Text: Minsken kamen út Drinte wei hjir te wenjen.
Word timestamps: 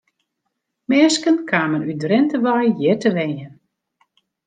Minsken 0.89 1.37
kamen 1.49 1.83
út 1.89 1.99
Drinte 2.03 2.37
wei 2.43 2.67
hjir 2.77 2.97
te 3.01 3.09
wenjen. 3.15 3.53